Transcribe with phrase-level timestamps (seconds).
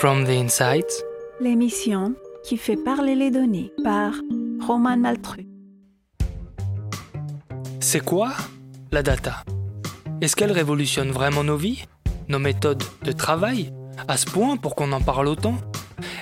[0.00, 1.02] From the Insights,
[1.40, 2.14] l'émission
[2.44, 4.12] qui fait parler les données par
[4.64, 5.48] Roman Maltru.
[7.80, 8.30] C'est quoi
[8.92, 9.42] la data?
[10.20, 11.84] Est-ce qu'elle révolutionne vraiment nos vies
[12.28, 13.72] Nos méthodes de travail
[14.06, 15.56] À ce point pour qu'on en parle autant?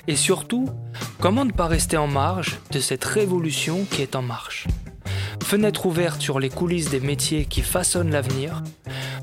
[0.08, 0.70] Et surtout,
[1.20, 4.66] comment ne pas rester en marge de cette révolution qui est en marche?
[5.44, 8.62] Fenêtre ouverte sur les coulisses des métiers qui façonnent l'avenir,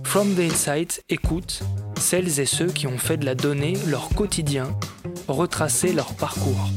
[0.04, 1.64] From the Insight écoute
[2.04, 4.76] celles et ceux qui ont fait de la donnée leur quotidien,
[5.30, 6.70] retracer leur parcours,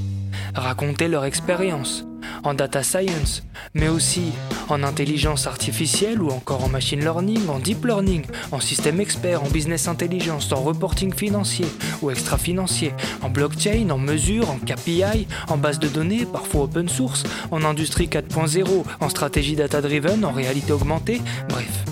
[0.55, 2.07] raconter leur expérience
[2.45, 3.43] en data science,
[3.75, 4.33] mais aussi
[4.69, 9.49] en intelligence artificielle ou encore en machine learning, en deep learning, en système expert, en
[9.49, 11.67] business intelligence, en reporting financier
[12.03, 17.25] ou extra-financier, en blockchain, en mesure, en KPI, en base de données, parfois open source,
[17.51, 21.85] en industrie 4.0, en stratégie data-driven, en réalité augmentée, bref.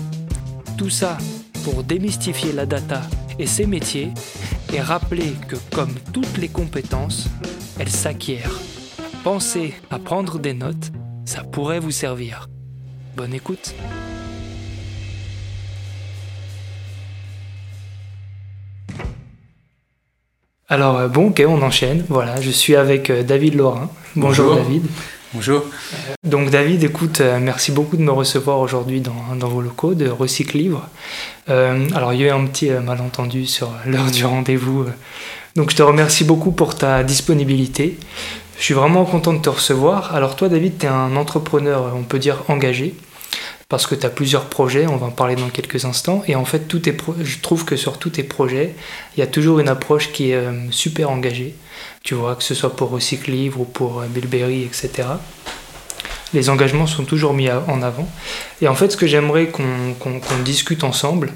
[0.77, 1.17] Tout ça
[1.65, 3.01] pour démystifier la data
[3.39, 4.11] et ses métiers
[4.73, 7.27] et rappeler que comme toutes les compétences,
[7.79, 8.59] elles s'acquièrent.
[9.23, 10.91] Pensez à prendre des notes,
[11.25, 12.47] ça pourrait vous servir.
[13.15, 13.73] Bonne écoute.
[20.67, 22.03] Alors euh, bon, ok, on enchaîne.
[22.09, 23.89] Voilà, je suis avec euh, David Laurin.
[24.15, 24.85] Bonjour, David.
[25.35, 25.65] Bonjour.
[26.23, 30.57] Donc David, écoute, euh, merci beaucoup de me recevoir aujourd'hui dans, vos locaux de Recycle
[30.57, 30.87] Livre.
[31.49, 34.85] Euh, alors il y a eu un petit euh, malentendu sur l'heure du rendez-vous.
[35.57, 37.99] donc je te remercie beaucoup pour ta disponibilité.
[38.57, 40.15] Je suis vraiment content de te recevoir.
[40.15, 42.95] Alors toi David, tu es un entrepreneur, on peut dire engagé,
[43.69, 46.23] parce que tu as plusieurs projets, on va en parler dans quelques instants.
[46.27, 46.63] Et en fait,
[47.23, 48.75] je trouve que sur tous tes projets,
[49.15, 51.55] il y a toujours une approche qui est super engagée.
[52.03, 55.05] Tu vois, que ce soit pour Recycle Livre ou pour Bilberry, etc
[56.35, 58.07] les engagements sont toujours mis en avant.
[58.61, 61.31] Et en fait, ce que j'aimerais qu'on discute ensemble,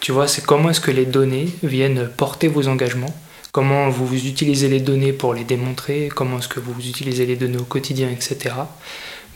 [0.00, 3.14] tu vois, c'est comment est-ce que les données viennent porter vos engagements,
[3.52, 7.58] comment vous utilisez les données pour les démontrer, comment est-ce que vous utilisez les données
[7.58, 8.54] au quotidien, etc.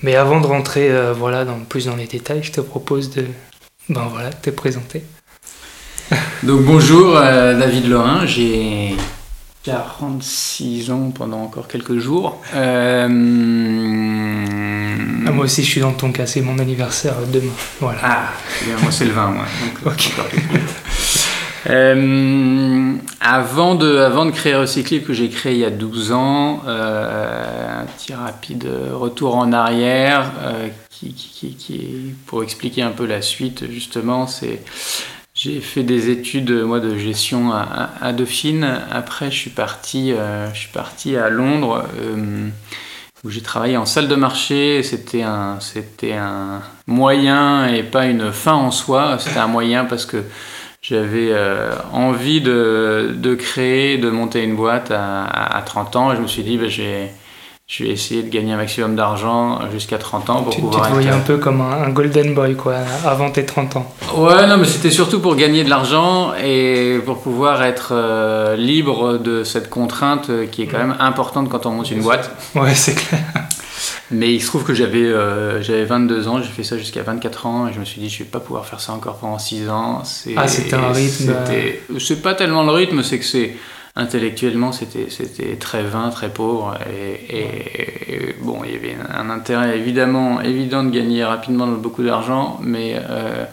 [0.03, 3.27] Mais avant de rentrer euh, voilà, dans, plus dans les détails, je te propose de
[3.89, 5.03] ben voilà, te présenter.
[6.43, 8.95] Donc bonjour euh, David Lorrain, j'ai
[9.65, 12.43] 46 ans pendant encore quelques jours.
[12.55, 13.07] Euh,
[15.27, 17.53] ah, moi aussi, je suis dans ton cas, c'est mon anniversaire demain.
[17.81, 18.01] Voilà.
[18.03, 18.29] Ah,
[18.83, 19.45] moi c'est le 20, moi.
[21.69, 27.87] euh, avant, de, créer Recyclip, que j'ai créé il y a 12 ans, euh, un
[27.87, 34.63] petit rapide retour en arrière, euh, qui, pour expliquer un peu la suite, justement, c'est
[35.35, 38.83] j'ai fait des études moi de gestion à, à, Dauphine.
[38.93, 41.85] Après, je suis parti, je suis parti à Londres
[43.25, 44.83] où j'ai travaillé en salle de marché.
[44.83, 49.17] C'était un, c'était un moyen et pas une fin en soi.
[49.19, 50.23] C'était un moyen parce que
[50.85, 56.13] j'avais euh, envie de, de, créer, de monter une boîte à, à 30 ans.
[56.13, 57.09] Et je me suis dit, bah, j'ai
[57.67, 60.89] je vais essayer de gagner un maximum d'argent jusqu'à 30 ans pour tu, pouvoir tu
[60.89, 63.95] te voyais un peu comme un, golden boy quoi avant tes 30 ans.
[64.15, 69.17] Ouais non mais c'était surtout pour gagner de l'argent et pour pouvoir être euh, libre
[69.17, 72.31] de cette contrainte qui est quand même importante quand on monte une boîte.
[72.55, 73.23] Ouais c'est clair
[74.15, 77.47] mais il se trouve que j'avais euh, j'avais 22 ans j'ai fait ça jusqu'à 24
[77.47, 79.69] ans et je me suis dit je vais pas pouvoir faire ça encore pendant 6
[79.69, 80.03] ans
[80.37, 83.57] ah c'était un rythme euh, c'est pas tellement le rythme c'est que c'est
[83.97, 90.83] intellectuellement c'était très vain, très pauvre et, bon il y avait un intérêt évidemment évident
[90.83, 93.45] de gagner rapidement beaucoup d'argent mais euh,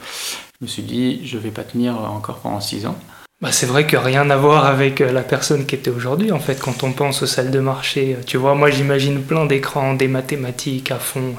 [0.59, 2.97] je me suis dit je vais pas tenir encore pendant six ans.
[3.41, 6.39] Bah c'est vrai que rien à voir avec euh, la personne qui était aujourd'hui en
[6.39, 8.17] fait quand on pense aux salles de marché.
[8.27, 11.35] Tu vois moi j'imagine plein d'écrans, des mathématiques à fond.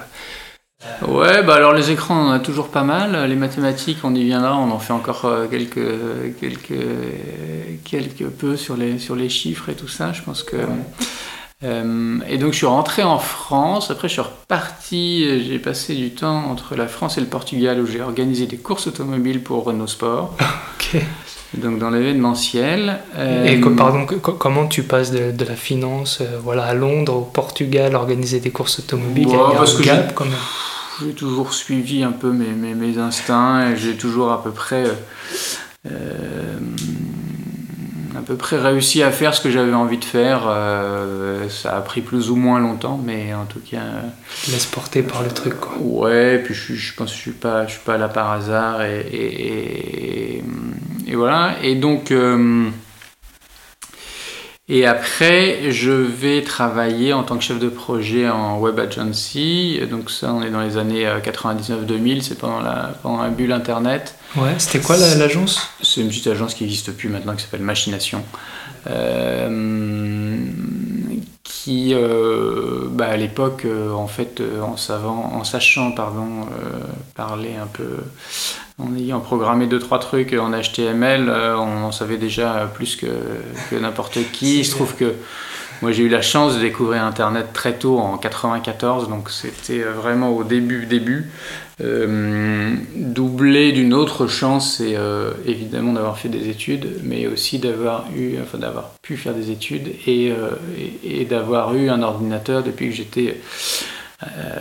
[1.06, 3.28] Ouais, bah alors les écrans, on en a toujours pas mal.
[3.28, 6.84] Les mathématiques, on y viendra, on en fait encore euh, quelques, quelques,
[7.84, 10.12] quelques peu sur les, sur les chiffres et tout ça.
[10.12, 10.56] Je pense que.
[11.62, 13.92] Euh, et donc je suis rentré en France.
[13.92, 15.44] Après, je suis reparti.
[15.46, 18.88] J'ai passé du temps entre la France et le Portugal où j'ai organisé des courses
[18.88, 20.36] automobiles pour Renault Sport.
[20.80, 21.00] ok.
[21.54, 23.00] Donc dans l'événementiel.
[23.16, 27.94] Et euh, pardon, comment tu passes de, de la finance voilà, à Londres, au Portugal,
[27.94, 30.34] organiser des courses automobiles Il y a, un gap quand même
[31.00, 34.84] j'ai toujours suivi un peu mes, mes, mes instincts et j'ai toujours à peu près
[35.90, 36.58] euh,
[38.16, 40.44] à peu près réussi à faire ce que j'avais envie de faire.
[40.46, 43.80] Euh, ça a pris plus ou moins longtemps, mais en tout cas.
[44.50, 45.76] Laisse porter par le truc, quoi.
[45.80, 48.82] Ouais, puis je, je pense que je suis pas, je suis pas là par hasard
[48.82, 50.44] et, et, et,
[51.14, 51.56] voilà.
[51.62, 52.10] Et donc.
[52.10, 52.68] Euh,
[54.68, 59.78] et après, je vais travailler en tant que chef de projet en web agency.
[59.90, 63.52] Donc ça, on est dans les années 99-2000, euh, c'est pendant la, pendant la bulle
[63.52, 64.14] Internet.
[64.36, 65.68] Ouais, c'était quoi la- l'agence?
[65.82, 68.24] C'est une petite agence qui n'existe plus maintenant, qui s'appelle Machination.
[68.88, 70.38] Euh,
[71.42, 76.78] qui, euh, bah, à l'époque, en fait, en, savant, en sachant pardon, euh,
[77.14, 77.98] parler un peu,
[78.82, 83.06] en ayant programmé deux trois trucs en HTML, euh, on en savait déjà plus que,
[83.70, 84.60] que n'importe qui.
[84.60, 85.14] Il se trouve que
[85.80, 90.30] moi j'ai eu la chance de découvrir Internet très tôt en 94, donc c'était vraiment
[90.30, 91.30] au début début.
[91.80, 98.06] Euh, doublé d'une autre chance, c'est euh, évidemment d'avoir fait des études, mais aussi d'avoir
[98.14, 102.62] eu, enfin d'avoir pu faire des études et, euh, et, et d'avoir eu un ordinateur
[102.62, 103.40] depuis que j'étais euh,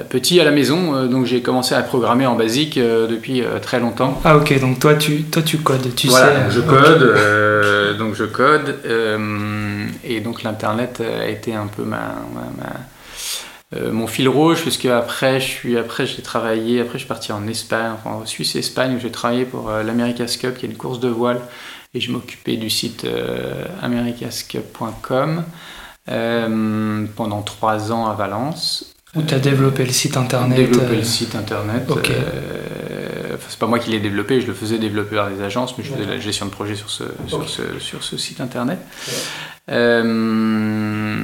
[0.09, 0.95] petit à la maison.
[0.95, 4.19] Euh, donc j'ai commencé à programmer en basique euh, depuis euh, très longtemps.
[4.25, 6.55] Ah ok, donc toi tu, toi, tu codes, tu Voilà, sais.
[6.55, 11.97] je code, euh, donc je code, euh, et donc l'internet a été un peu ma,
[12.33, 12.79] ma- ma-
[13.79, 17.31] euh, mon fil rouge, puisque après je suis, après j'ai travaillé, après je suis parti
[17.31, 20.65] en Espagne, enfin, en Suisse et Espagne, où j'ai travaillé pour euh, l'America's Cup, qui
[20.65, 21.39] est une course de voile,
[21.93, 25.43] et je m'occupais du site euh, americascup.com
[26.09, 28.93] euh, pendant trois ans à Valence.
[29.15, 30.57] Où tu as développé le site internet.
[30.57, 31.83] Développer euh, le site internet.
[31.89, 32.09] ok.
[32.09, 35.83] euh, c'est pas moi qui l'ai développé, je le faisais développer par des agences, mais
[35.83, 38.79] je faisais la gestion de projet sur ce, sur ce, sur ce site internet.
[39.69, 41.23] Euh,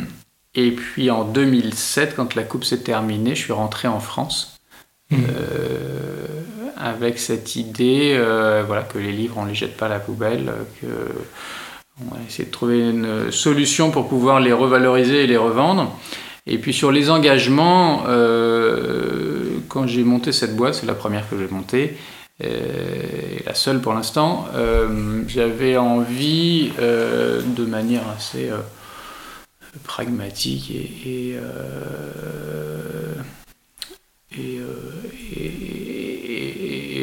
[0.55, 4.53] et puis en 2007, quand la coupe s'est terminée, je suis rentré en France.
[5.09, 5.15] Hmm.
[5.39, 6.25] euh,
[6.75, 9.99] avec cette idée euh, voilà, que les livres, on ne les jette pas à la
[9.99, 10.51] poubelle,
[10.81, 10.87] que
[12.01, 15.97] on va essayer de trouver une solution pour pouvoir les revaloriser et les revendre.
[16.47, 21.37] Et puis sur les engagements, euh, quand j'ai monté cette boîte, c'est la première que
[21.37, 21.97] j'ai montée,
[22.43, 22.47] euh,
[23.45, 28.49] la seule pour l'instant, euh, j'avais envie de manière assez
[29.83, 31.35] pragmatique et-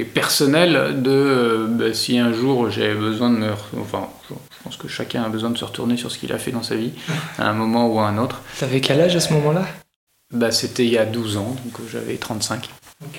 [0.05, 3.51] et- personnelle de euh, bah, si un jour j'avais besoin de me...
[3.81, 6.51] Enfin, je pense que chacun a besoin de se retourner sur ce qu'il a fait
[6.53, 6.93] dans sa vie,
[7.39, 8.41] à un moment ou à un autre.
[8.59, 9.67] T'avais quel âge à ce moment-là?
[10.33, 12.69] Bah, c'était il y a 12 ans, donc euh, j'avais 35.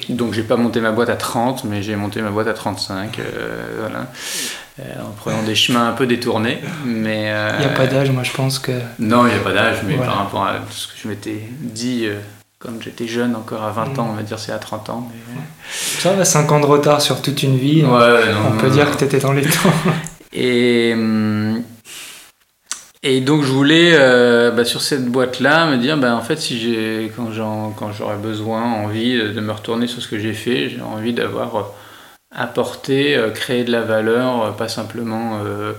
[0.10, 3.20] Donc j'ai pas monté ma boîte à 30, mais j'ai monté ma boîte à 35,
[3.20, 4.08] euh, voilà.
[4.80, 6.60] Euh, en prenant des chemins un peu détournés.
[6.86, 8.72] Mais, euh, Il n'y a pas d'âge, moi je pense que.
[9.00, 10.12] Non, il n'y a pas d'âge, mais Voilà.
[10.12, 12.08] par rapport à ce que je m'étais dit
[12.63, 14.00] euh, quand j'étais jeune, encore à 20 Mm.
[14.00, 15.10] ans, on va dire c'est à 30 ans.
[15.12, 15.42] Mais...
[16.00, 17.84] Ça va, 5 ans de retard sur toute une vie.
[17.84, 17.88] Ouais,
[18.31, 18.92] non, On non, peut non, dire non.
[18.92, 19.74] que t'étais dans les temps.
[20.34, 21.63] Et, hum,
[23.04, 26.60] et donc je voulais, euh, bah, sur cette boîte-là, me dire, bah, en fait, si
[26.60, 31.13] j'ai, quand, j'aurais besoin, envie de me retourner sur ce que j'ai fait, j'ai envie
[31.13, 31.62] d'avoir euh,
[32.36, 35.74] apporté, euh, créé de la valeur, euh, pas simplement euh, euh,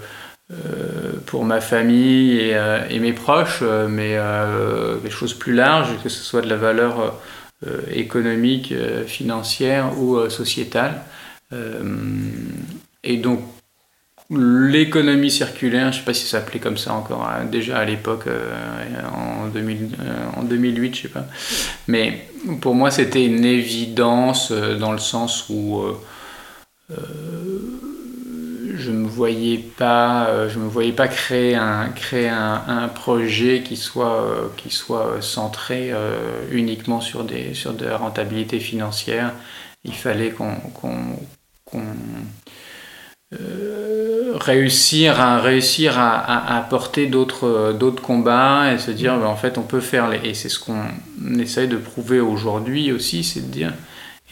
[1.27, 6.09] pour ma famille et, euh, mes proches, euh, mais euh, des choses plus larges, que
[6.09, 7.21] ce soit de la valeur
[7.67, 11.03] euh, économique, euh, financière ou euh, sociétale.
[11.53, 11.83] Euh,
[13.03, 13.41] et donc,
[14.31, 17.85] l'économie circulaire, je ne sais pas si ça s'appelait comme ça encore, hein, déjà à
[17.85, 18.53] l'époque, euh,
[19.15, 21.27] en, 2000, euh, en 2008, je sais pas.
[21.87, 22.29] Mais
[22.61, 25.97] pour moi, c'était une évidence euh, dans le sens où euh,
[26.91, 26.97] euh,
[28.77, 33.63] je me voyais pas, euh, je me voyais pas créer un créer un, un projet
[33.63, 35.93] qui soit euh, qui soit euh, centré
[36.51, 39.33] uniquement sur des sur de la rentabilité financière.
[39.85, 40.57] Il fallait qu'on
[43.35, 49.27] euh, réussir à réussir à, à, à porter d'autres d'autres combats et se dire ben,
[49.27, 50.85] en fait on peut faire les, et c'est ce qu'on
[51.41, 53.73] essaye de prouver aujourd'hui aussi c'est de dire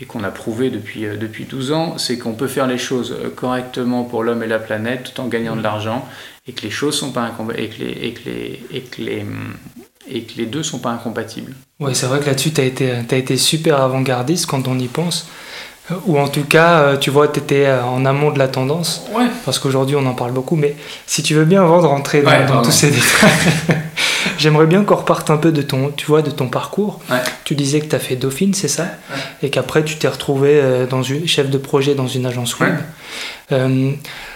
[0.00, 3.12] et qu'on a prouvé depuis, euh, depuis 12 ans, c'est qu'on peut faire les choses
[3.12, 6.06] euh, correctement pour l'homme et la planète tout en gagnant de l'argent
[6.46, 9.00] et que les choses sont pas incompa- et que les, et que les, et que
[9.02, 9.24] les,
[10.08, 11.54] et que les deux sont pas incompatibles.
[11.80, 14.88] Ouais, c'est vrai que là-dessus, tu as été, t'as été super avant-gardiste quand on y
[14.88, 15.28] pense.
[15.90, 19.02] Euh, Ou en tout cas, euh, tu vois, tu étais en amont de la tendance.
[19.14, 19.26] Ouais.
[19.44, 20.56] Parce qu'aujourd'hui, on en parle beaucoup.
[20.56, 20.76] Mais
[21.06, 22.62] si tu veux bien, avant de rentrer dans, Ouais, dans pardon.
[22.62, 23.30] tous ces détails,
[24.38, 27.00] j'aimerais bien qu'on reparte un peu de ton, tu vois, de ton parcours.
[27.10, 27.18] Ouais.
[27.44, 28.86] Tu disais que tu as fait Dauphine, c'est ça?
[29.42, 32.74] Et qu'après, tu t'es retrouvé euh, dans une, chef de projet dans une agence web.
[33.52, 33.90] Euh,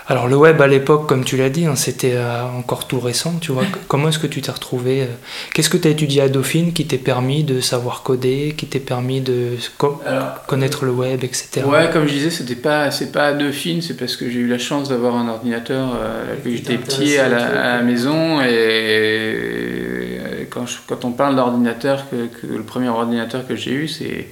[0.06, 3.34] alors, le web, à l'époque, comme tu l'as dit, hein, c'était euh, encore tout récent.
[3.40, 5.06] Tu vois, comment est-ce que tu t'es retrouvé euh,
[5.54, 8.80] Qu'est-ce que tu as étudié à Dauphine qui t'est permis de savoir coder, qui t'est
[8.80, 11.62] permis de co- Alors, connaître le web, etc.
[11.66, 14.46] ouais, comme je disais, c'était pas, c'est pas de film, c'est parce que j'ai eu
[14.48, 15.98] la chance d'avoir un ordinateur
[16.44, 20.18] que Qui j'étais petit à la, à la maison et
[20.50, 24.28] quand, je- quand on parle d'ordinateur, que, que le premier ordinateur que j'ai eu, c'est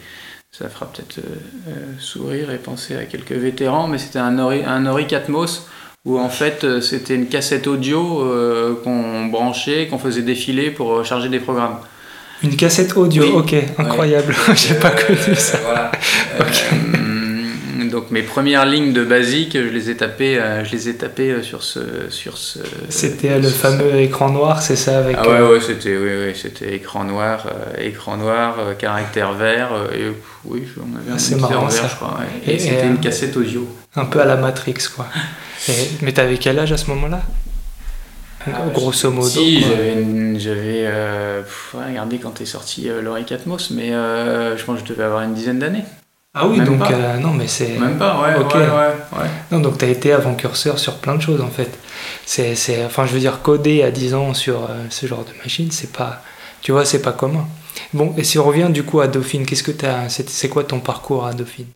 [0.52, 1.36] ça fera peut-être euh,
[1.68, 5.66] euh, sourire et penser à quelques vétérans, mais c'était un Ori, un Ori Atmos
[6.06, 11.04] où en fait euh, c'était une cassette audio euh, qu'on branchait, qu'on faisait défiler pour
[11.04, 11.78] charger des programmes.
[12.42, 13.30] Une cassette audio, Oui.
[13.34, 14.34] ok, incroyable.
[14.54, 15.58] J'ai pas connu ça.
[15.64, 15.90] Voilà.
[16.40, 16.44] Euh,
[17.96, 21.62] donc mes premières lignes de basique, je les ai tapées, je les ai tapées sur
[21.62, 22.58] ce, sur ce.
[22.90, 25.16] C'était le fameux écran noir, c'est ça avec.
[25.18, 27.46] Ah ouais, ouais, c'était, oui, oui, c'était écran noir,
[27.78, 30.12] écran noir, caractère vert, et
[30.44, 32.18] oui, on avait un c'est marrant vert, je crois.
[32.46, 33.66] Et, c'était une cassette audio.
[33.96, 35.06] Un peu à la Matrix, quoi.
[35.68, 35.72] et,
[36.02, 37.22] mais t'avais quel âge à ce moment-là?
[38.52, 39.28] Ah, grosso modo.
[39.28, 40.84] Si, j'avais.
[40.86, 41.42] Euh,
[41.74, 45.22] regardez quand est sorti euh, Laurie Catmos, mais euh, je pense que je devais avoir
[45.22, 45.84] une dizaine d'années.
[46.38, 47.78] Ah oui, donc euh, non, mais c'est.
[47.78, 48.36] Même pas, ouais.
[48.36, 48.68] ouais,
[49.18, 51.78] ouais, Non, donc tu as été avant-curseur sur plein de choses en fait.
[52.26, 55.92] C'est, enfin, je veux dire, coder à 10 ans sur ce genre de machine, c'est
[55.92, 56.22] pas.
[56.60, 57.46] Tu vois, c'est pas commun.
[57.92, 60.08] Bon, et si on revient du coup à Dauphine, qu'est-ce que tu as.
[60.08, 61.66] C'est, quoi ton parcours à Dauphine?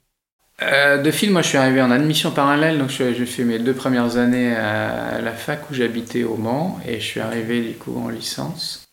[0.62, 4.18] Euh, film, moi je suis arrivé en admission parallèle, donc j'ai fait mes deux premières
[4.18, 8.10] années à la fac où j'habitais au Mans et je suis arrivé du coup en
[8.10, 8.86] licence.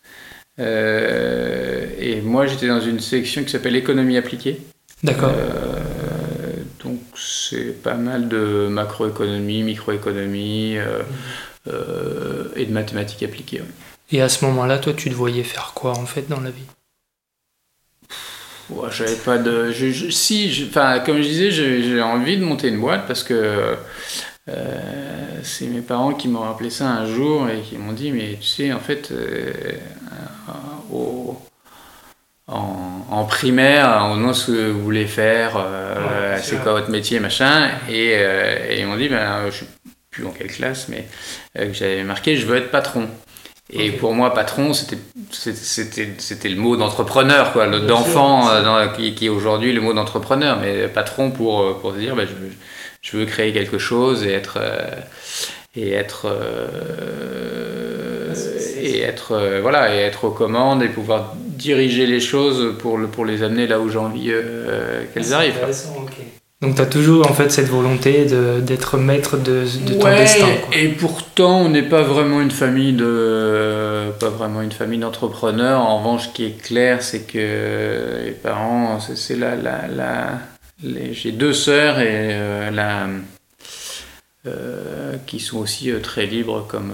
[0.60, 4.62] Euh, et moi j'étais dans une section qui s'appelle économie appliquée.
[5.04, 5.32] D'accord.
[5.34, 10.78] Euh, donc c'est pas mal de macroéconomie, microéconomie
[11.66, 13.62] et de mathématiques appliquées.
[14.12, 16.66] Et à ce moment-là, toi tu te voyais faire quoi en fait dans la vie?
[18.70, 19.72] Ouais, j'avais pas de.
[20.10, 23.78] si, enfin, comme je disais, j'ai envie de monter une boîte parce que
[24.50, 28.38] euh, c'est mes parents qui m'ont rappelé ça un jour et qui m'ont dit Mais
[28.42, 29.78] tu sais, en fait, euh,
[30.92, 31.38] au,
[32.48, 37.70] en, primaire, on demande ce que vous voulez faire, euh, c'est quoi votre métier, machin.
[37.90, 39.66] Et, et ils m'ont dit Ben, je sais
[40.10, 41.06] plus en quelle classe, mais
[41.74, 43.10] j'avais marqué Je veux être patron.
[43.70, 44.98] Et pour moi, patron, c'était
[45.32, 50.58] c'était le mot d'entrepreneur, quoi, d'enfant euh, qui, qui, est aujourd'hui le mot d'entrepreneur.
[50.60, 52.52] Mais patron pour, euh, pour dire, bah, je, veux,
[53.02, 54.90] je, veux, créer quelque chose et être euh,
[55.76, 56.28] et être
[58.80, 63.26] et être voilà et être aux commandes et pouvoir diriger les choses pour le, pour
[63.26, 64.32] les amener là où j'ai envie
[65.14, 65.60] qu'elles arrivent.
[66.62, 68.26] Donc tu as toujours en fait cette volonté
[68.62, 70.48] d'être maître de, de ton destin.
[70.74, 75.82] Et pourtant on n'est pas vraiment une famille de pas vraiment une famille d'entrepreneurs.
[75.82, 80.40] En revanche, ce qui est clair, c'est que les parents, c'est la, la, la
[81.12, 83.08] j'ai deux sœurs et euh, la
[84.48, 86.94] euh, qui sont aussi euh, très libres comme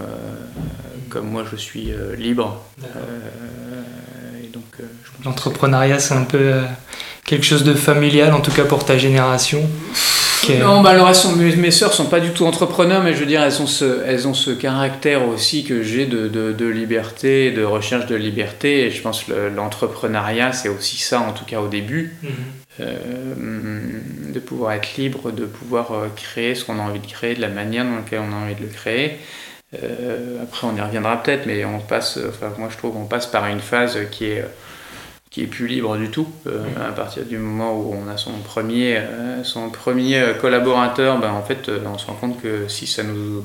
[1.08, 2.60] comme moi je suis libre.
[4.42, 4.64] et donc
[5.24, 6.62] l'entrepreneuriat c'est un peu
[7.24, 9.62] quelque chose de familial, en tout cas pour ta génération
[10.60, 13.42] Non, bah alors mes, mes sœurs sont pas du tout entrepreneurs, mais je veux dire,
[13.42, 17.64] elles ont ce, elles ont ce caractère aussi que j'ai de, de, de, liberté, de
[17.64, 18.86] recherche de liberté.
[18.86, 22.14] Et je pense que l'entrepreneuriat, c'est aussi ça, en tout cas au début.
[22.22, 22.30] Mhm.
[22.30, 27.34] Euh, de pouvoir être libre, de pouvoir euh, créer ce qu'on a envie de créer,
[27.34, 29.18] de la manière dans laquelle on a envie de le créer.
[29.82, 33.26] Euh, après, on y reviendra peut-être, mais on passe, enfin, moi je trouve qu'on passe
[33.26, 34.44] par une phase qui est
[35.34, 36.28] qui est plus libre du tout.
[36.46, 41.32] Euh, à partir du moment où on a son premier, euh, son premier collaborateur, ben,
[41.32, 43.42] en fait, euh, on se rend compte que si ça nous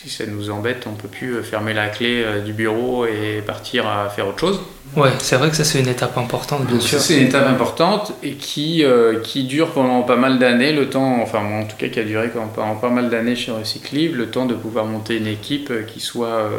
[0.00, 3.42] si ça nous embête, on peut plus euh, fermer la clé euh, du bureau et
[3.46, 4.60] partir à faire autre chose.
[4.96, 6.98] Ouais, c'est vrai que ça c'est une étape importante, bien sûr.
[6.98, 11.20] C'est une étape importante et qui, euh, qui dure pendant pas mal d'années, le temps,
[11.22, 14.44] enfin en tout cas qui a duré pendant pas mal d'années chez Recyclive, le temps
[14.44, 16.50] de pouvoir monter une équipe qui soit,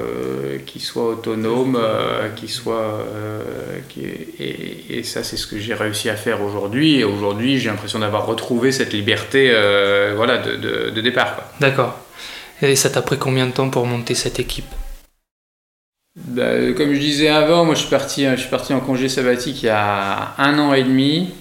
[0.66, 1.78] qui soit autonome,
[2.36, 3.06] qui soit,
[4.00, 7.00] et, et, ça c'est ce que j'ai réussi à faire aujourd'hui.
[7.00, 9.54] Et aujourd'hui j'ai l'impression d'avoir retrouvé cette liberté,
[10.16, 11.36] voilà, de, de, de départ.
[11.60, 12.03] D'accord.
[12.62, 14.72] Et ça t'a pris combien de temps pour monter cette équipe
[16.16, 19.64] bah, Comme je disais avant, moi je suis, parti, je suis parti en congé sabbatique
[19.64, 21.34] il y a un an et demi.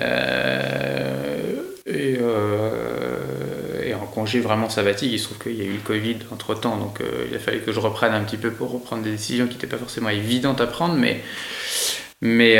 [0.00, 5.78] Euh, euh, et, en congé vraiment sabbatique, il se trouve qu'il y a eu le
[5.78, 8.70] Covid entre temps, donc euh, il a fallu que je reprenne un petit peu pour
[8.70, 11.22] reprendre des décisions qui n'étaient pas forcément évidentes à prendre, mais,
[12.20, 12.58] mais,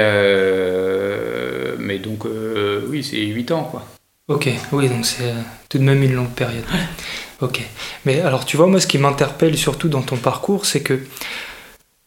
[1.78, 2.24] mais donc
[2.88, 3.86] oui, c'est 8 ans quoi.
[4.28, 5.34] Ok, oui, donc c'est
[5.68, 6.64] tout de même une longue période.
[7.42, 7.60] Ok.
[8.04, 11.00] Mais alors, tu vois, moi, ce qui m'interpelle surtout dans ton parcours, c'est que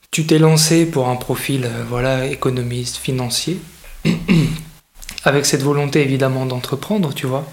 [0.10, 3.60] tu t'es lancé pour un profil, euh, voilà, économiste, financier,
[5.25, 7.46] avec cette volonté évidemment d'entreprendre, tu vois.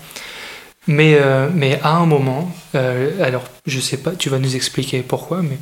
[0.87, 5.03] Mais, euh, mais à un moment, euh, alors je sais pas, tu vas nous expliquer
[5.03, 5.59] pourquoi, mais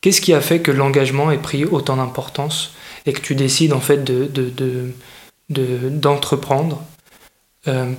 [0.00, 2.72] qu'est-ce qui a fait que l'engagement ait pris autant d'importance
[3.04, 4.30] et que tu décides en fait de,
[5.48, 6.82] d'entreprendre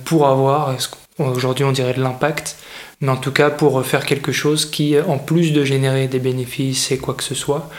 [0.04, 0.70] pour avoir,
[1.18, 2.56] aujourd'hui on dirait de l'impact,
[3.00, 6.90] mais en tout cas pour faire quelque chose qui, en plus de générer des bénéfices
[6.90, 7.70] et quoi que ce soit,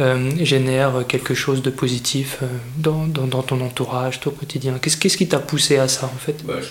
[0.00, 2.46] euh, génère quelque chose de positif euh,
[2.76, 3.08] dans,
[3.42, 4.78] ton entourage, ton quotidien.
[4.80, 6.44] Qu'est-ce, qui t'a poussé à ça en fait?
[6.44, 6.68] Bah, je,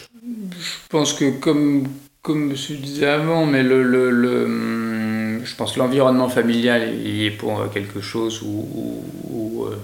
[0.90, 1.88] pense que comme,
[2.22, 8.42] comme je disais avant, mais hum, je pense que l'environnement familial est pour quelque chose
[8.44, 9.76] où, euh,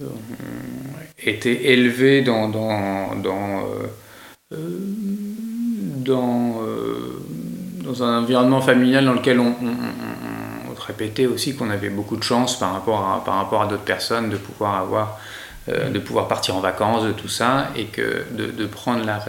[0.00, 0.06] on
[1.26, 2.48] était élevé dans
[6.10, 6.62] dans,
[7.84, 9.54] dans un environnement familial dans lequel on,
[10.86, 14.28] répétait aussi qu'on avait beaucoup de chance par rapport à, par rapport à d'autres personnes
[14.28, 15.18] de pouvoir avoir
[15.68, 19.22] de pouvoir partir en vacances, de tout ça, et que de, de prendre la,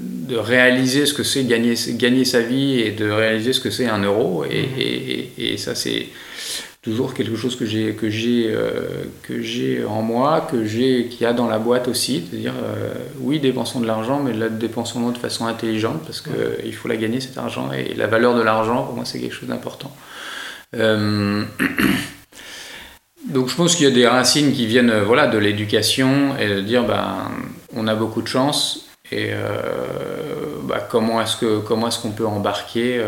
[0.00, 3.86] de réaliser ce que c'est gagner, gagner sa vie et de réaliser ce que c'est
[3.86, 4.44] un euro.
[4.44, 6.08] Et, et, et ça, c'est
[6.84, 11.22] toujours quelque chose que j'ai que j'ai euh, que j'ai en moi que j'ai qu'il
[11.22, 14.34] y a dans la boîte aussi c'est à dire euh, oui dépensons de l'argent mais
[14.34, 18.06] là dépensons de façon intelligente parce que il faut la gagner cet argent et la
[18.06, 19.90] valeur de l'argent pour moi c'est quelque chose d'important.
[20.76, 21.44] Euh,
[23.28, 26.60] donc je pense qu'il y a des racines qui viennent voilà de l'éducation et de
[26.60, 27.30] dire ben
[27.74, 29.30] on a beaucoup de chance et
[30.64, 33.00] bah, comment est-ce que comment est-ce qu'on peut embarquer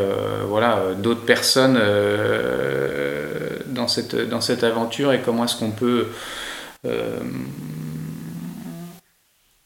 [0.47, 1.79] voilà d'autres personnes
[3.77, 6.09] dans cette, dans cette aventure et comment est-ce qu'on peut
[6.87, 7.19] euh,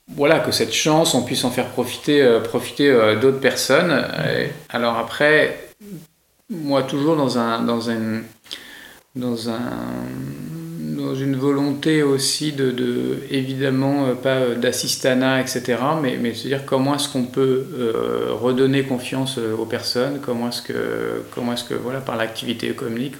[0.08, 4.04] voilà, que cette chance, on puisse en faire profiter, euh, profiter euh, d'autres personnes.
[4.68, 5.70] alors après,
[6.50, 8.22] moi toujours dans un, dans un,
[9.14, 9.60] dans un,
[10.80, 15.78] dans une volonté aussi de, de évidemment pas d'assistanat, etc.
[16.02, 17.64] Mais, mais se dire comment est-ce qu'on peut
[18.30, 23.14] redonner confiance aux personnes, comment est-ce que, comment est-ce que voilà par l'activité économique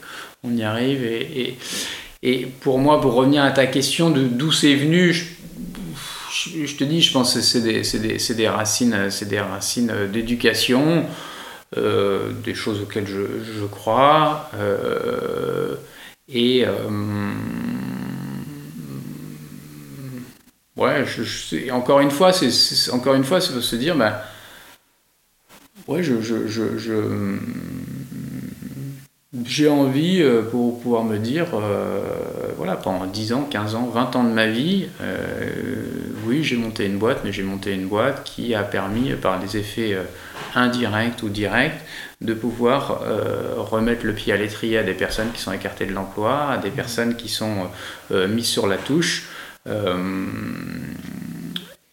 [0.44, 1.04] on y arrive.
[1.04, 1.56] Et,
[2.22, 7.02] et, pour moi, pour revenir à ta question de d'où c'est venu, je, te dis,
[7.02, 11.06] je pense que c'est des, des, des, racines, c'est des racines d'éducation,
[11.76, 13.22] euh, des choses auxquelles je,
[13.58, 14.50] je crois.
[14.54, 15.76] Euh,
[16.28, 16.72] et euh,
[20.76, 24.24] ouais, je, encore une fois, c'est encore une fois, c'est se dire, bah,
[25.88, 26.14] ouais, je,
[29.50, 32.00] j'ai envie, euh, pour pouvoir me dire, euh,
[32.56, 35.16] voilà, pendant 10 ans, 15 ans, 20 ans de ma vie, euh,
[36.24, 39.56] oui, j'ai monté une boîte, mais j'ai monté une boîte qui a permis, par des
[39.56, 39.98] effets
[40.54, 41.80] indirects ou directs,
[42.20, 43.00] de pouvoir
[43.56, 46.70] remettre le pied à l'étrier à des personnes qui sont écartées de l'emploi, à des
[46.70, 47.66] personnes qui sont
[48.10, 49.24] mises sur la touche.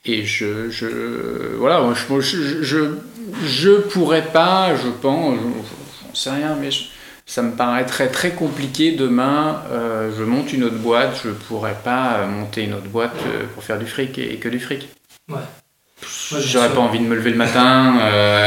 [0.06, 2.22] et je, je voilà, je,
[2.62, 2.92] je,
[3.44, 6.84] je, pourrais pas, je pense, j'en sais rien, mais je,
[7.28, 12.20] ça me paraîtrait très compliqué demain, euh, je monte une autre boîte, je pourrais pas
[12.20, 14.88] euh, monter une autre boîte euh, pour faire du fric et, que du fric.
[15.30, 15.36] Ouais.
[16.32, 17.96] J'aurais pas envie de me lever le matin,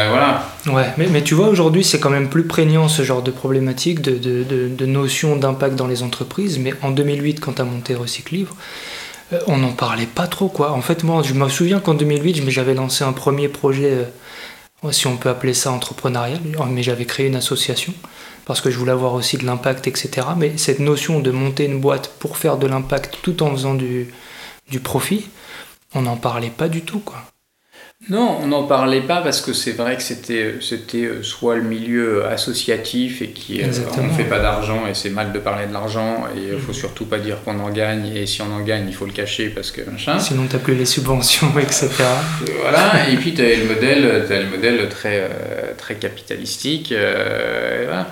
[0.09, 0.47] voilà.
[0.67, 4.01] Ouais, mais, mais tu vois, aujourd'hui, c'est quand même plus prégnant ce genre de problématique,
[4.01, 6.59] de, de, de, de notion d'impact dans les entreprises.
[6.59, 8.55] Mais en 2008, quand tu as monté Recyclivre,
[9.49, 10.71] on n'en parlait pas trop, quoi.
[10.73, 14.07] En fait, moi, je me souviens qu'en 2008, j'avais lancé un premier projet,
[14.91, 16.41] si on peut appeler ça entrepreneurial,
[16.71, 17.93] mais j'avais créé une association
[18.47, 20.27] parce que je voulais avoir aussi de l'impact, etc.
[20.37, 24.13] Mais cette notion de monter une boîte pour faire de l'impact tout en faisant du,
[24.69, 25.29] du profit,
[25.95, 27.30] on n'en parlait pas du tout, quoi.
[28.09, 31.63] Non, on n'en parlait pas parce que c'est vrai que c'était, c'était euh, soit le
[31.63, 35.75] milieu associatif et qui euh, ne fait pas d'argent et c'est mal de parler de
[35.75, 36.75] l'argent et il faut mm.
[36.75, 39.51] surtout pas dire qu'on en gagne et si on en gagne il faut le cacher
[39.51, 40.19] parce que machin.
[40.19, 41.89] Sinon t'as plus les subventions etc.
[42.63, 46.95] voilà et puis tu as le modèle, as le modèle très, euh, très capitalistique.
[46.95, 48.07] voilà.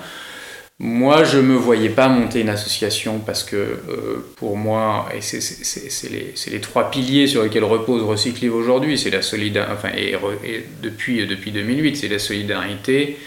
[0.81, 5.19] Moi, je ne me voyais pas monter une association parce que euh, pour moi, et
[5.19, 10.15] c'est les, trois piliers sur lesquels repose Recyclive aujourd'hui, c'est la solidarité, enfin, et,
[10.81, 13.17] depuis, depuis 2008, c'est la solidarité,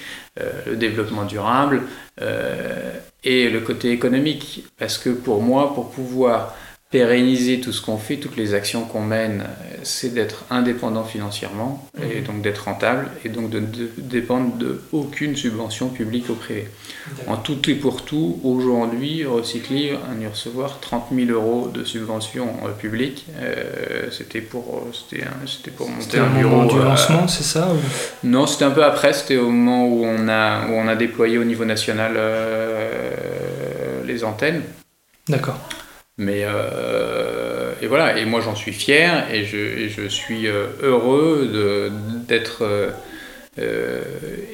[0.41, 1.83] euh, le développement durable
[2.23, 4.65] euh, et le côté économique.
[4.79, 6.57] Parce que pour moi, pour pouvoir
[6.93, 9.45] pérenniser tout ce qu'on fait, toutes les actions qu'on mène,
[9.83, 12.25] c'est d'être indépendant financièrement et mhm.
[12.25, 16.69] donc d'être rentable et donc de ne dépendre de aucune subvention publique ou privée.
[17.27, 22.71] En tout et pour tout, aujourd'hui, Recycler a recevoir 30 000 euros de subventions euh,
[22.71, 23.27] publiques.
[23.41, 26.57] Euh, c'était pour, c'était pour monter un bureau.
[26.57, 27.69] Moment du euh, lancement, c'est ça
[28.23, 29.15] Non, c'était un peu après.
[29.15, 32.19] C'était au moment où on a, où on a déployé au niveau national
[34.07, 34.63] les antennes.
[35.29, 35.59] D'accord.
[36.19, 41.51] Mais euh, et voilà, et moi j'en suis fier et je, je suis euh, heureux
[42.29, 42.63] d'être
[43.59, 44.03] euh,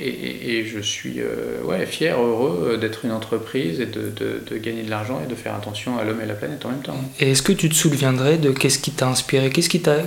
[0.01, 1.21] et, et, je suis
[1.65, 5.55] ouais, fier, heureux d'être une entreprise et de, de, gagner de l'argent et de faire
[5.55, 6.97] attention à l'homme et la planète en même temps.
[7.21, 9.99] Et est-ce que tu te souviendrais de qu'est-ce qui t'a inspiré, qu'est-ce qui t'a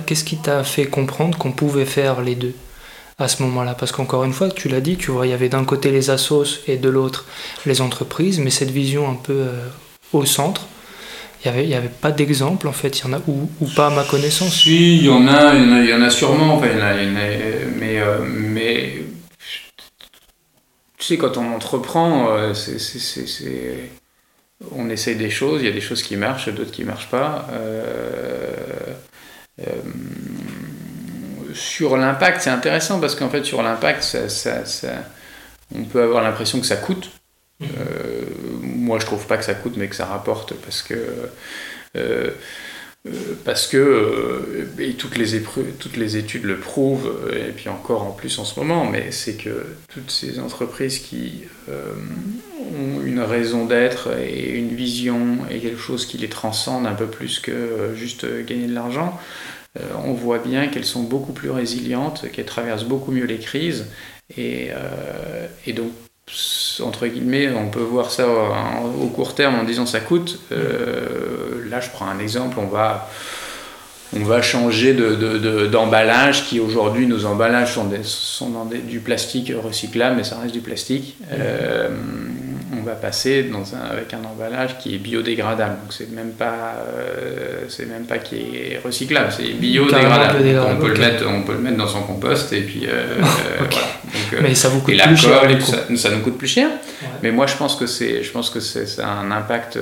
[0.42, 2.52] t'a fait comprendre qu'on pouvait faire les deux
[3.18, 3.74] à ce moment-là?
[3.74, 6.10] Parce qu'encore une fois, tu l'as dit, tu vois, il y avait d'un côté les
[6.10, 7.24] assos et de l'autre
[7.64, 9.46] les entreprises, mais cette vision un peu
[10.12, 10.66] au centre
[11.44, 13.66] il n'y avait, y avait pas d'exemple en fait, il y en a ou, ou,
[13.74, 14.54] pas à ma connaissance.
[14.54, 18.00] Si, il y en a, il y en a, sûrement, enfin, y en a, mais,
[18.00, 19.02] euh, mais
[20.98, 23.90] tu sais, quand on entreprend, euh, c'est,
[24.70, 27.10] on essaye des choses, il y a des choses qui marchent, d'autres qui ne marchent
[27.10, 27.48] pas.
[27.50, 28.54] Euh,
[31.54, 34.62] sur l'impact, c'est intéressant parce qu'en fait, sur l'impact, ça,
[35.74, 37.10] on peut avoir l'impression que ça coûte.
[37.58, 37.66] Mmh.
[38.92, 40.94] Moi, je trouve pas que ça coûte, mais que ça rapporte parce que
[41.96, 43.10] euh,
[43.42, 45.34] parce que euh, et toutes, les
[46.18, 49.64] études le prouvent, euh, et puis encore en plus en ce moment, mais c'est que
[49.88, 56.18] toutes ces entreprises qui ont une raison d'être et une vision et quelque chose qui
[56.18, 59.18] les transcende un peu plus que juste gagner de l'argent,
[60.04, 63.86] on voit bien qu'elles sont beaucoup plus résilientes, qu'elles traversent beaucoup mieux les crises,
[64.36, 64.70] et
[65.74, 65.92] donc
[66.82, 70.38] entre guillemets, on peut voir ça au court terme en disant ça coûte.
[70.52, 73.08] Euh, là, je prends un exemple, on va,
[74.14, 80.16] on va changer d'emballage de, qui aujourd'hui, nos emballages sont, sont dans du plastique recyclable,
[80.16, 81.16] mais ça reste du plastique.
[81.32, 81.88] Euh,
[82.78, 85.76] on va passer dans un, avec un emballage qui est biodégradable.
[85.82, 90.38] Donc c'est même pas, euh, c'est même pas qui est recyclable, c'est biodégradable.
[90.68, 92.86] on peut le mettre, on peut le mettre dans son compost et puis.
[92.86, 93.18] Euh,
[94.32, 95.42] euh, mais ça vous coûte plus cher.
[95.96, 96.68] Ça, nous coûte plus cher.
[97.22, 99.78] Mais moi je pense que c'est, je pense que c'est, un impact.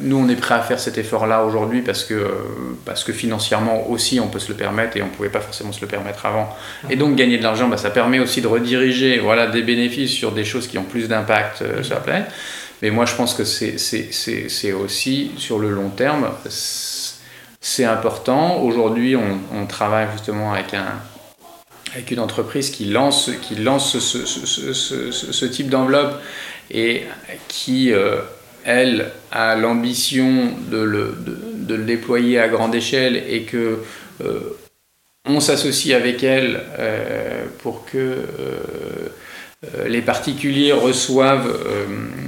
[0.00, 2.30] nous on est prêt à faire cet effort-là aujourd'hui parce que
[2.84, 5.80] parce que financièrement aussi on peut se le permettre et on pouvait pas forcément se
[5.80, 6.54] le permettre avant.
[6.90, 10.32] Et donc gagner de l'argent, bah, ça permet aussi de rediriger, voilà, des bénéfices sur
[10.32, 12.26] des choses qui ont plus d'impact sur la planète.
[12.84, 16.28] Mais moi, je pense que c'est aussi, sur le long terme,
[17.60, 18.58] c'est important.
[18.58, 21.00] Aujourd'hui, on, travaille justement avec, un,
[21.94, 26.20] avec une entreprise qui lance, qui lance ce, type d'enveloppe
[26.70, 27.02] et
[27.48, 28.16] qui, euh,
[28.64, 33.78] elle, a l'ambition de le, de, le, déployer à grande échelle et que
[34.24, 34.40] euh,
[35.24, 38.16] on s'associe avec elle euh, pour que
[39.86, 41.86] les particuliers reçoivent euh,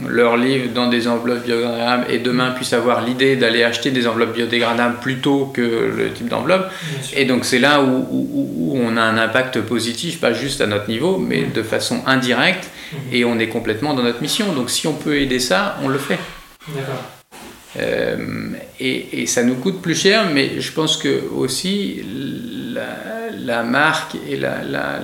[0.09, 4.35] leurs livres dans des enveloppes biodégradables et demain puissent avoir l'idée d'aller acheter des enveloppes
[4.35, 6.71] biodégradables plutôt que le type d'enveloppe.
[7.15, 11.19] Et donc c'est là où, on a un impact positif, pas juste à notre niveau,
[11.19, 12.99] mais de façon indirecte, mhm.
[13.13, 14.53] et on est complètement dans notre mission.
[14.53, 16.19] Donc si on peut aider ça, on le fait.
[17.79, 18.17] Euh,
[18.81, 22.03] et, ça nous coûte plus cher, mais je pense que aussi
[23.45, 24.99] la, marque et la, la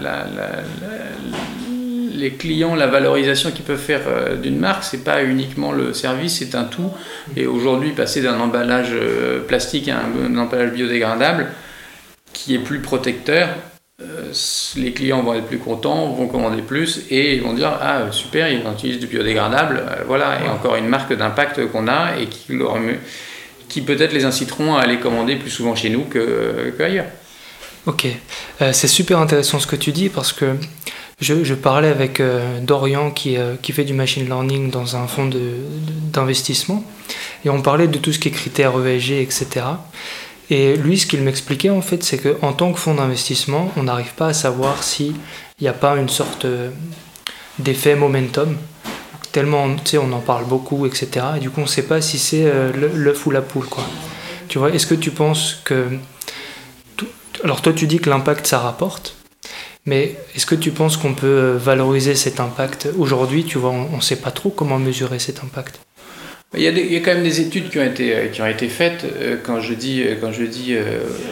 [2.22, 6.38] les clients, la valorisation qu'ils peuvent faire euh, d'une marque, c'est pas uniquement le service,
[6.38, 6.90] c'est un tout.
[7.36, 11.48] Et aujourd'hui, passer d'un emballage euh, plastique à un, emballage biodégradable
[12.32, 13.48] qui est plus protecteur,
[14.00, 14.32] euh,
[14.76, 18.48] les clients vont être plus contents, vont commander plus et ils vont dire ah super,
[18.48, 22.56] ils utilisent du biodégradable, voilà, et encore une marque d'impact qu'on a et qui,
[23.68, 26.04] qui peut-être les inciteront à aller commander plus souvent chez nous
[26.78, 27.06] qu'ailleurs.
[27.86, 28.06] ok,
[28.72, 30.56] c'est super intéressant ce que tu dis parce que
[31.22, 35.30] je, parlais avec euh, Dorian qui, euh, qui, fait du machine learning dans un fonds
[36.12, 36.84] d'investissement
[37.44, 39.46] et on parlait de tout ce qui est critères ESG, etc.
[40.50, 44.14] Et lui, ce qu'il m'expliquait en fait, c'est qu'en tant que fonds d'investissement, on n'arrive
[44.14, 45.14] pas à savoir s'il
[45.60, 46.70] n'y a pas une sorte euh,
[47.58, 48.56] d'effet momentum.
[49.30, 51.08] Tellement, tu sais, on en parle beaucoup, etc.
[51.36, 53.82] Et du coup, on ne sait pas si c'est l'œuf ou la poule, quoi.
[54.48, 55.86] Tu vois, est-ce que tu penses que...
[57.42, 59.16] Alors toi, tu dis que l'impact, ça rapporte.
[59.84, 63.96] Mais est-ce que tu penses qu'on peut euh, valoriser cet impact Aujourd'hui, tu vois, on
[63.96, 65.80] ne sait pas trop comment mesurer cet impact.
[66.54, 68.42] Il y, a il y, a quand même des études qui ont été, euh, qui
[68.42, 69.04] ont été faites.
[69.04, 70.76] Euh, quand je dis, quand je dis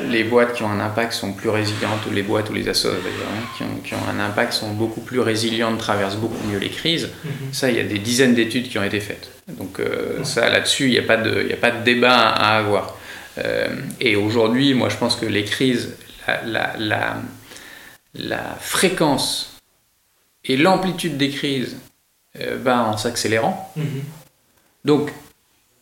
[0.09, 2.89] les boîtes qui ont un impact sont plus résilientes, ou les boîtes ou les assos
[2.89, 6.71] hein, qui, ont, qui, ont, un impact sont beaucoup plus résilientes, traversent beaucoup mieux les
[6.71, 7.53] crises, mhm.
[7.53, 9.31] ça, il y a des dizaines d'études qui ont été faites.
[9.59, 9.81] Donc
[10.25, 12.97] ça, là-dessus, il n'y a, pas de, il a pas de débat à avoir.
[14.01, 15.91] et aujourd'hui, moi, je pense que les crises,
[16.47, 17.39] la, la la
[18.59, 19.51] fréquence
[20.44, 21.77] et l'amplitude des crises
[22.38, 23.73] euh, va en s'accélérant.
[23.77, 24.03] Mhm.
[24.85, 25.12] Donc,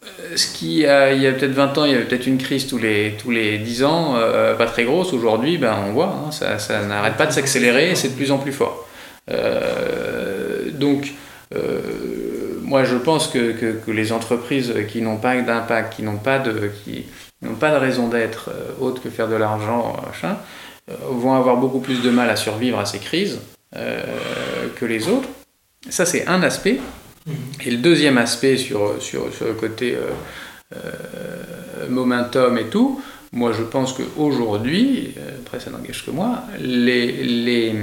[0.05, 2.38] euh, ce qui, a, il y a peut-être 20 ans, il y avait peut-être une
[2.38, 5.12] crise tous les, tous les 10 ans, euh, pas très grosse.
[5.12, 8.38] Aujourd'hui, ben, on voit, hein, ça, ça n'arrête pas de s'accélérer c'est de plus en
[8.38, 8.87] plus fort.
[10.73, 11.12] donc,
[12.62, 16.71] moi, je pense que, que, les entreprises qui n'ont pas d'impact, qui n'ont pas de,
[16.85, 17.07] qui
[17.41, 20.68] n'ont pas de raison d'être autre que faire de l'argent, machin, euh,
[21.11, 23.40] vont avoir beaucoup plus de mal à survivre à ces crises
[23.77, 24.03] euh,
[24.77, 25.29] que les autres.
[25.90, 26.81] Ça, c'est un aspect.
[27.27, 27.35] Mhm.
[27.66, 29.96] Et le deuxième aspect sur, sur, sur le côté
[30.74, 37.74] euh, momentum et tout, moi je pense qu'aujourd'hui, après ça n'engage que moi, les, les,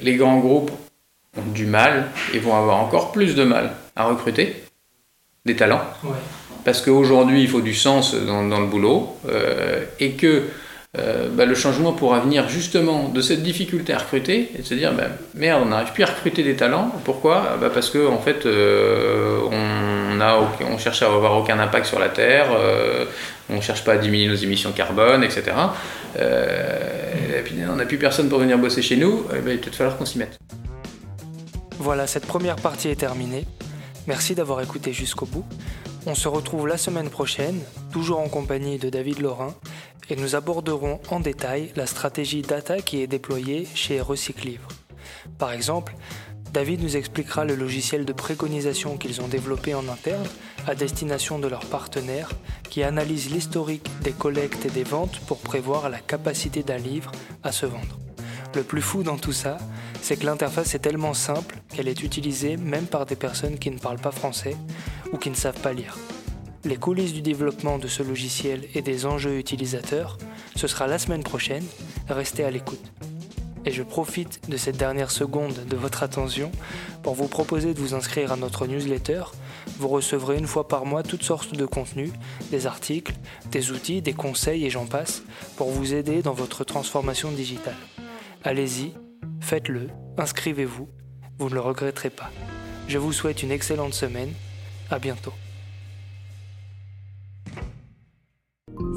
[0.00, 0.70] les, grands groupes
[1.36, 4.56] ont du mal et vont avoir encore plus de mal à recruter
[5.46, 5.84] des talents.
[6.64, 9.16] Parce qu'aujourd'hui, il faut du sens dans, dans le boulot
[10.00, 10.44] et que
[10.98, 14.74] euh, bah, le changement pourra venir justement de cette difficulté à recruter et de se
[14.74, 16.90] dire bah, merde, on n'arrive plus à recruter des talents.
[17.04, 17.58] Pourquoi?
[17.60, 20.38] Bah, Parce qu'en en fait, euh, on, a,
[20.70, 23.04] on cherche à avoir aucun impact sur la Terre, euh,
[23.50, 25.52] on ne cherche pas à diminuer nos émissions carbone, etc.
[26.18, 30.06] on n'a plus personne pour venir bosser chez nous, ben, il va peut-être falloir qu'on
[30.06, 30.38] s'y mette.
[31.78, 33.44] Voilà, cette première partie est terminée.
[34.06, 35.44] Merci d'avoir écouté jusqu'au bout.
[36.06, 37.58] On se retrouve la semaine prochaine,
[37.92, 39.54] toujours en compagnie de David Laurin,
[40.10, 44.68] et nous aborderons en détail la stratégie data qui est déployée chez Recyclivre.
[45.38, 45.94] Par exemple,
[46.52, 50.26] David nous expliquera le logiciel de préconisation qu'ils ont développé en interne
[50.66, 52.30] à destination de leurs partenaires
[52.70, 57.52] qui analyse l'historique des collectes et des ventes pour prévoir la capacité d'un livre à
[57.52, 57.98] se vendre.
[58.54, 59.58] Le plus fou dans tout ça,
[60.00, 63.78] c'est que l'interface est tellement simple qu'elle est utilisée même par des personnes qui ne
[63.78, 64.56] parlent pas français
[65.12, 65.96] ou qui ne savent pas lire.
[66.66, 70.18] Les coulisses du développement de ce logiciel et des enjeux utilisateurs,
[70.56, 71.64] ce sera la semaine prochaine.
[72.08, 72.92] Restez à l'écoute
[73.64, 76.50] et je profite de cette dernière seconde de votre attention
[77.04, 79.22] pour vous proposer de vous inscrire à notre newsletter.
[79.78, 82.10] Vous recevrez une fois par mois toutes sortes de contenus,
[82.50, 83.14] des articles,
[83.52, 85.22] des outils, des conseils et j'en passe
[85.56, 87.76] pour vous aider dans votre transformation digitale.
[88.42, 88.92] Allez-y,
[89.40, 90.88] faites-le, inscrivez-vous,
[91.38, 92.32] vous ne le regretterez pas.
[92.88, 94.32] Je vous souhaite une excellente semaine,
[94.90, 95.32] à bientôt.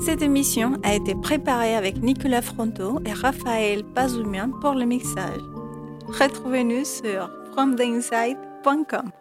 [0.01, 5.41] Cette émission a été préparée avec Nicolas Fronto et Raphaël Pazoumian pour le mixage.
[6.07, 9.12] Retrouvez-nous sur fromtheinside.com.